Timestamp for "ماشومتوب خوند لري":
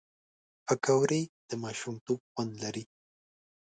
1.63-2.83